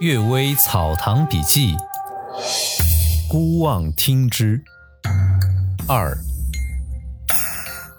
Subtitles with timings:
[0.04, 1.74] 《岳微草堂笔记》，
[3.28, 4.62] 孤望听之。
[5.88, 6.16] 二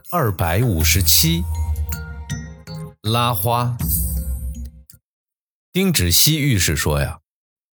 [0.10, 1.44] 二百五十七，
[3.02, 3.76] 拉花。
[5.74, 7.20] 丁芷溪御史说呀，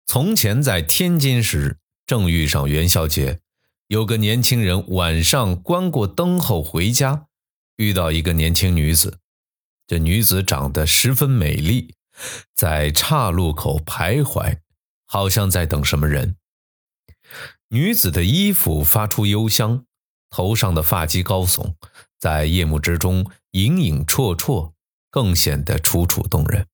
[0.07, 3.41] 从前在天津时，正遇上元宵节，
[3.89, 7.27] 有个年轻人晚上关过灯后回家，
[7.75, 9.19] 遇到一个年轻女子，
[9.85, 11.93] 这女子长得十分美丽。
[12.53, 14.59] 在岔路口徘徊，
[15.05, 16.37] 好像在等什么人。
[17.69, 19.85] 女子的衣服发出幽香，
[20.29, 21.75] 头上的发髻高耸，
[22.17, 24.73] 在夜幕之中影影绰绰，
[25.09, 26.67] 更显得楚楚动人。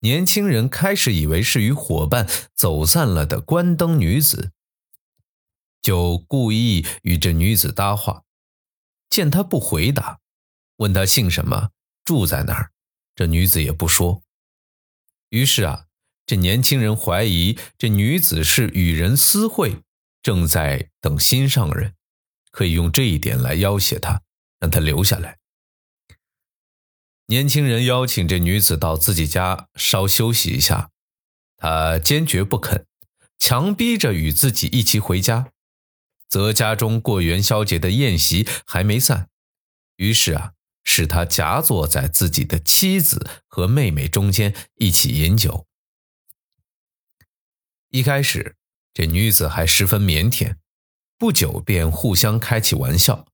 [0.00, 4.52] 年轻人开始以为是与伙伴走散了的关灯女子，
[5.82, 8.22] 就故意与这女子搭话。
[9.10, 10.20] 见她不回答，
[10.76, 11.70] 问她姓什么，
[12.04, 12.70] 住在哪儿，
[13.16, 14.22] 这女子也不说。
[15.30, 15.86] 于是啊，
[16.24, 19.82] 这年轻人怀疑这女子是与人私会，
[20.22, 21.94] 正在等心上人，
[22.50, 24.22] 可以用这一点来要挟她，
[24.58, 25.38] 让她留下来。
[27.26, 30.90] 年轻人邀请这女子到自己家稍休息一下，
[31.56, 32.86] 她坚决不肯，
[33.38, 35.52] 强逼着与自己一起回家，
[36.26, 39.28] 则家中过元宵节的宴席还没散，
[39.96, 40.54] 于是啊。
[40.90, 45.66] 使他夹坐在自己的妻子和妹妹中间一起饮酒。
[47.90, 48.56] 一开始，
[48.94, 50.56] 这女子还十分腼腆，
[51.18, 53.26] 不久便互相开起玩笑。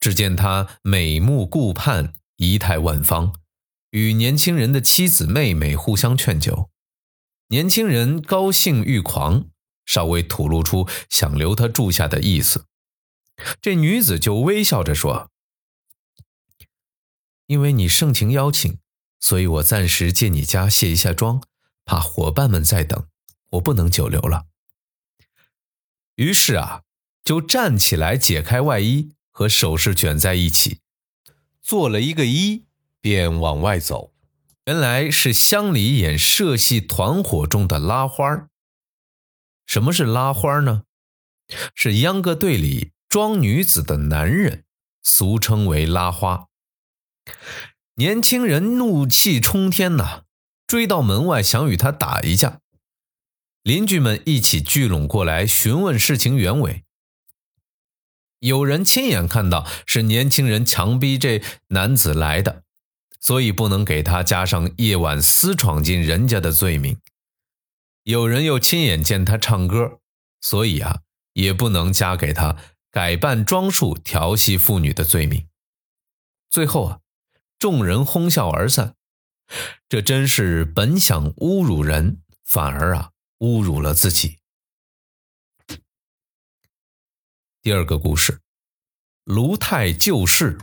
[0.00, 3.34] 只见她美目顾盼，仪态万方，
[3.90, 6.70] 与年轻人的妻子妹妹互相劝酒。
[7.48, 9.50] 年轻人高兴欲狂，
[9.84, 12.64] 稍微吐露出想留她住下的意思。
[13.60, 15.30] 这女子就微笑着说。
[17.50, 18.78] 因为你盛情邀请，
[19.18, 21.42] 所以我暂时借你家卸一下妆，
[21.84, 23.08] 怕伙伴们在等，
[23.48, 24.46] 我不能久留了。
[26.14, 26.82] 于是啊，
[27.24, 30.78] 就站起来解开外衣和首饰卷在一起，
[31.60, 32.62] 做了一个揖，
[33.00, 34.12] 便往外走。
[34.66, 38.48] 原来是乡里演社戏团伙中的拉花
[39.66, 40.84] 什么是拉花呢？
[41.74, 44.62] 是秧歌队里装女子的男人，
[45.02, 46.49] 俗称为拉花。
[47.96, 50.22] 年轻人怒气冲天呐，
[50.66, 52.60] 追到门外想与他打一架。
[53.62, 56.82] 邻居们一起聚拢过来询问事情原委。
[58.38, 62.62] 有人亲眼看到是年轻人强逼这男子来的，
[63.20, 66.98] 所以不能给他加上夜晚私闯进人家的罪名。
[68.04, 70.00] 有人又亲眼见他唱歌，
[70.40, 71.00] 所以啊，
[71.34, 72.56] 也不能加给他
[72.90, 75.46] 改扮装束调戏妇女的罪名。
[76.48, 77.00] 最后啊。
[77.60, 78.94] 众人哄笑而散，
[79.86, 83.10] 这真是本想侮辱人，反而啊
[83.40, 84.38] 侮辱了自己。
[87.60, 88.40] 第二个故事，
[89.24, 90.58] 卢太救世。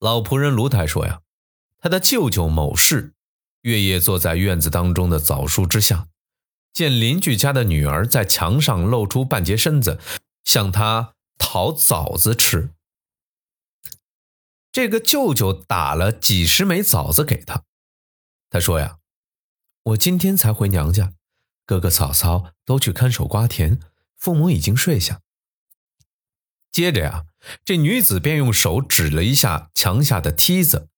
[0.00, 1.22] 老仆人卢太说呀，
[1.78, 3.14] 他的舅舅某氏
[3.60, 6.08] 月夜坐在院子当中的枣树之下，
[6.72, 10.00] 见邻居家的女儿在墙上露出半截身子，
[10.42, 12.70] 向他讨枣子吃。
[14.76, 17.62] 这个舅舅打了几十枚枣子给他，
[18.50, 18.98] 他说呀
[19.84, 21.14] ：“我今天才回娘家，
[21.64, 23.80] 哥哥嫂嫂都去看守瓜田，
[24.18, 25.22] 父母已经睡下。”
[26.70, 27.24] 接着呀，
[27.64, 30.88] 这女子便用手指了一下墙下的梯子，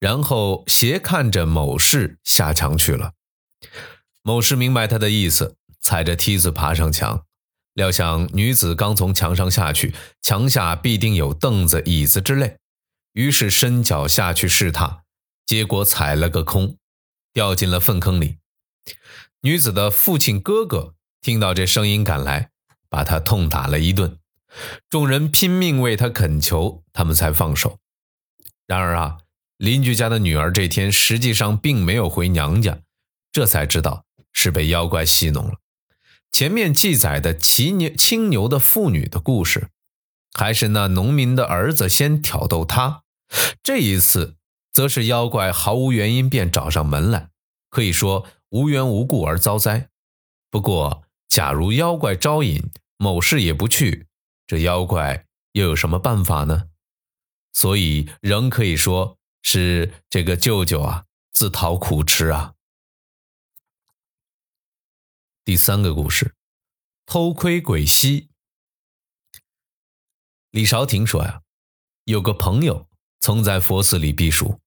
[0.00, 3.12] 然后斜看着某氏下墙去了。
[4.22, 7.24] 某氏明白他的意思，踩着梯子爬上墙，
[7.74, 12.58] 料想女子刚从墙上下去，墙下必定有凳子、椅子之类。
[13.18, 15.02] 于是伸脚下去试踏，
[15.44, 16.76] 结果踩了个空，
[17.32, 18.38] 掉进了粪坑里。
[19.40, 22.50] 女子的父亲哥哥听到这声音赶来，
[22.88, 24.20] 把他痛打了一顿。
[24.88, 27.80] 众人拼命为他恳求，他们才放手。
[28.68, 29.18] 然而啊，
[29.56, 32.78] 邻居家的女儿这天实际上并没有回娘家，
[33.32, 35.54] 这才知道是被妖怪戏弄了。
[36.30, 39.70] 前面记载的骑牛青牛的妇女的故事，
[40.38, 43.02] 还是那农民的儿子先挑逗她。
[43.62, 44.36] 这一次，
[44.72, 47.30] 则是妖怪毫无原因便找上门来，
[47.68, 49.90] 可以说无缘无故而遭灾。
[50.50, 54.06] 不过，假如妖怪招引，某事也不去，
[54.46, 56.70] 这妖怪又有什么办法呢？
[57.52, 62.54] 所以，仍可以说是这个舅舅啊自讨苦吃啊。
[65.44, 66.34] 第三个故事，
[67.04, 68.30] 偷窥鬼溪。
[70.50, 71.42] 李少廷说呀，
[72.04, 72.87] 有个朋友。
[73.20, 74.58] 曾在佛寺里避暑，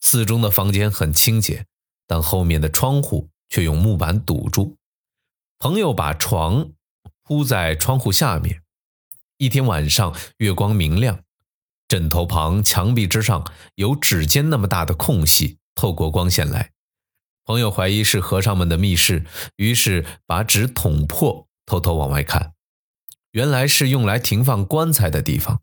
[0.00, 1.66] 寺中的房间很清洁，
[2.06, 4.76] 但后面的窗户却用木板堵住。
[5.58, 6.70] 朋友把床
[7.22, 8.62] 铺在窗户下面。
[9.36, 11.22] 一天晚上，月光明亮，
[11.88, 16.72] 枕头旁、墙壁之上有指尖那么大的空隙，透过光线来。
[17.44, 19.24] 朋友怀疑是和尚们的密室，
[19.56, 22.52] 于是把纸捅破，偷偷往外看。
[23.32, 25.60] 原来是用来停放棺材的地方。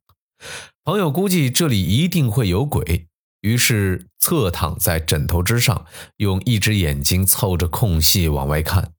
[0.88, 3.10] 朋友估计这里一定会有鬼，
[3.42, 5.86] 于是侧躺在枕头之上，
[6.16, 8.94] 用一只眼睛凑着空隙往外看。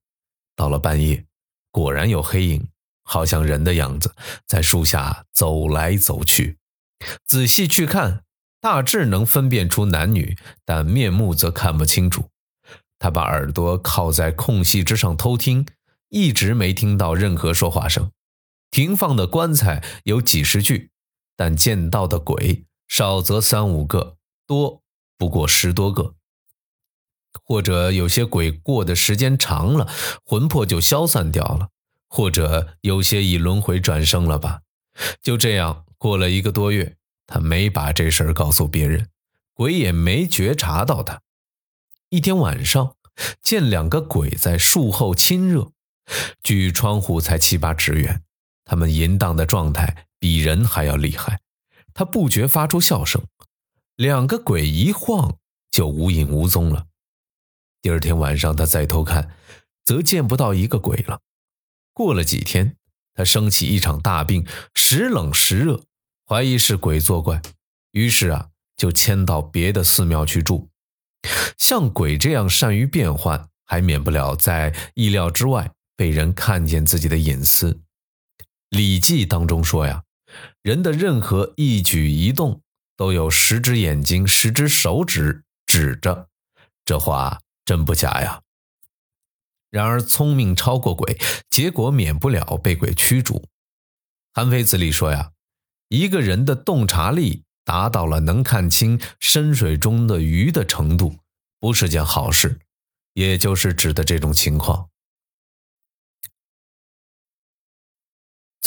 [0.54, 1.24] 到了半夜，
[1.70, 2.68] 果然有黑影，
[3.04, 4.14] 好像人的样子，
[4.46, 6.58] 在树下走来走去。
[7.24, 8.22] 仔细去看，
[8.60, 10.36] 大致能分辨出男女，
[10.66, 12.28] 但面目则看不清楚。
[12.98, 15.64] 他把耳朵靠在空隙之上偷听，
[16.10, 18.10] 一直没听到任何说话声。
[18.70, 20.90] 停放的棺材有几十具，
[21.38, 24.82] 但见到的鬼少则三五个，多
[25.16, 26.16] 不过十多个。
[27.44, 29.88] 或者有些鬼过的时间长了，
[30.24, 31.68] 魂魄就消散掉了；
[32.08, 34.62] 或者有些已轮回转生了吧。
[35.22, 36.96] 就这样过了一个多月，
[37.28, 39.08] 他没把这事儿告诉别人，
[39.54, 41.22] 鬼也没觉察到他。
[42.08, 42.96] 一天晚上，
[43.40, 45.70] 见两个鬼在树后亲热，
[46.42, 48.24] 距窗户才七八尺远。
[48.68, 51.40] 他们淫荡的状态比人还要厉害，
[51.94, 53.24] 他不觉发出笑声。
[53.96, 55.38] 两个鬼一晃
[55.70, 56.86] 就无影无踪了。
[57.80, 59.34] 第二天晚上，他再偷看，
[59.84, 61.20] 则见不到一个鬼了。
[61.94, 62.76] 过了几天，
[63.14, 65.80] 他生起一场大病，时冷时热，
[66.26, 67.40] 怀疑是鬼作怪，
[67.92, 70.68] 于是啊，就迁到别的寺庙去住。
[71.56, 77.72] 像鬼这样善于变换，还免不了在意料之外被人看见自己的隐私。
[78.70, 80.04] 《礼记》当中说呀，
[80.62, 82.60] 人的任何一举一动
[82.96, 86.28] 都有十只眼睛、十只手指指着，
[86.84, 88.42] 这话真不假呀。
[89.70, 91.18] 然而聪明超过鬼，
[91.50, 93.34] 结果免不了被鬼驱逐。
[94.34, 95.32] 《韩非子》里说呀，
[95.88, 101.18] 一个人的洞察力达到了能看清深水中的鱼的程度，
[101.58, 102.58] 不是件好事，
[103.14, 104.88] 也就是指的这种情况。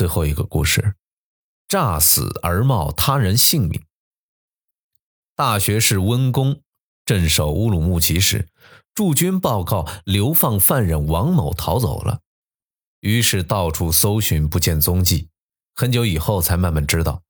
[0.01, 0.95] 最后一个故事，
[1.67, 3.83] 诈死而冒他人性命。
[5.35, 6.59] 大学士温公
[7.05, 8.47] 镇守乌鲁木齐时，
[8.95, 12.21] 驻军报告流放犯人王某逃走了，
[13.01, 15.29] 于是到处搜寻，不见踪迹。
[15.75, 17.21] 很久以后才慢慢知道，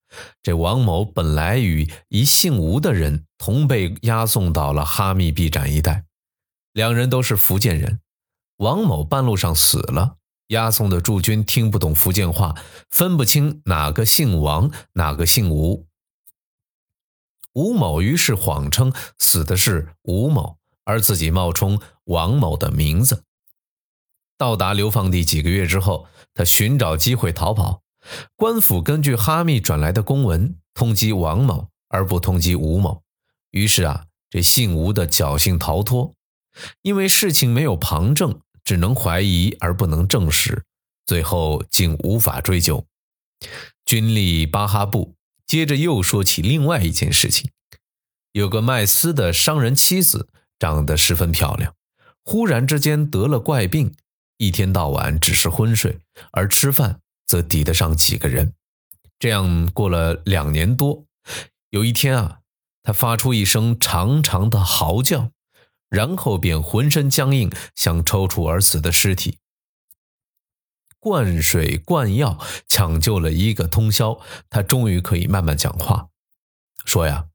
[0.42, 6.06] 这王某本来与一姓吴的人同被押送到了哈密毕展一带，
[6.72, 8.00] 两人都是福建人。
[8.60, 10.20] 王某半路上死了。
[10.52, 12.56] 押送的驻军听不懂福建话，
[12.90, 15.88] 分不清哪个姓王，哪个姓吴。
[17.54, 23.24] 吴某于是谎称死的是吴某，而自己冒充王某的名字。
[24.38, 27.82] 到达流放地几个月之后，他寻找机会逃跑。
[28.36, 33.04] 官府根据哈密转来的公文通缉王某，而不通缉吴某。
[33.52, 36.14] 于是啊，这姓吴的侥幸逃脱，
[36.82, 38.42] 因为事情没有旁证。
[38.64, 40.64] 只能怀疑而不能证实，
[41.06, 42.86] 最后竟无法追究。
[43.86, 45.16] 军力巴哈布
[45.46, 47.50] 接着又说起另外一件事情：
[48.32, 50.30] 有个卖丝的商人妻子
[50.60, 51.76] 长得十分漂亮，
[52.24, 53.94] 忽然之间得了怪病，
[54.38, 56.00] 一天到晚只是昏睡，
[56.32, 58.54] 而吃饭则抵得上几个人。
[59.20, 61.06] 这样过了两年多，
[61.72, 62.40] 有一天啊，
[62.84, 65.32] 他发出一声长长的嚎叫。
[65.92, 69.38] 然后便浑身僵硬，像抽搐而死的尸体。
[71.00, 76.08] 灌水灌药，抢救了一个通宵，他终于可以慢慢讲话，
[76.86, 77.28] 说呀：“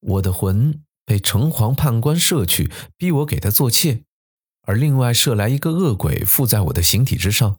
[0.00, 4.02] 我的魂被城隍判官摄去，逼我给他做妾，
[4.62, 7.58] 而另外设来一个恶鬼附在我的形体之上。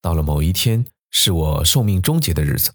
[0.00, 2.72] 到了某一天，是我寿命终结的日子，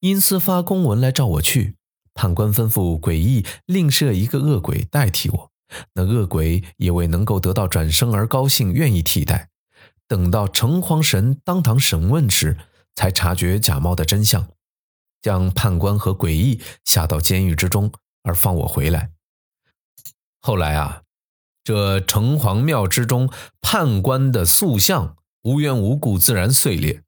[0.00, 1.76] 阴司发公文来召我去，
[2.12, 5.50] 判官吩咐诡异另设一个恶鬼代替我。”
[5.94, 9.50] 那恶鬼也为能够得到转生而高兴，愿意替代。
[10.06, 12.58] 等到城隍神当堂审问时，
[12.94, 14.46] 才察觉假冒的真相，
[15.22, 17.90] 将判官和诡异下到监狱之中，
[18.22, 19.10] 而放我回来。
[20.40, 21.02] 后来啊，
[21.64, 23.30] 这城隍庙之中
[23.62, 27.02] 判官的塑像无缘无故自然碎裂，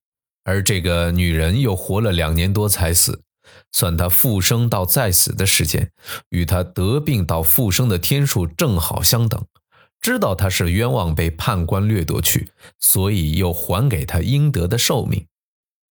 [0.45, 3.23] 而这个女人又活了两年多才死。
[3.76, 5.92] 算他复生到再死的时间，
[6.30, 9.45] 与他得病到复生的天数正好相等。
[10.00, 15.26] 知道他是冤枉被判官掠夺去，所以又还给他应得的寿命。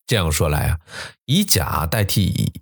[0.07, 0.79] 这样说来啊，
[1.25, 2.53] 以假代替乙，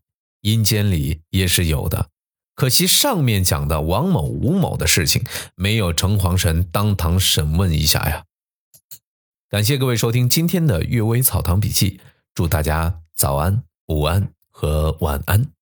[0.42, 2.10] 阴间里也是有的。
[2.54, 5.24] 可惜上面讲的王某、吴某的事情，
[5.56, 8.26] 没有城隍神当堂审问一下呀。
[9.48, 11.92] 感谢各位收听今天的《阅微草堂笔记》，
[12.36, 15.53] 祝大家早安、午安和晚安。